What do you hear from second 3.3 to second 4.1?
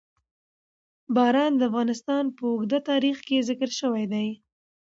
ذکر شوي